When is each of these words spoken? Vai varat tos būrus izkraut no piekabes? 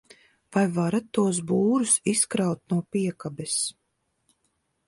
Vai 0.55 0.63
varat 0.77 1.11
tos 1.17 1.41
būrus 1.51 1.93
izkraut 2.15 2.65
no 2.75 2.81
piekabes? 2.97 3.59